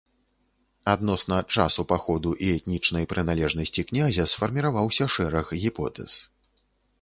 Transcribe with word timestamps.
Адносна 0.93 1.37
часу 1.57 1.81
паходу 1.91 2.31
і 2.45 2.49
этнічнай 2.55 3.05
прыналежнасці 3.11 3.85
князя 3.91 4.27
сфарміраваўся 4.33 5.05
шэраг 5.19 5.55
гіпотэз. 5.67 6.11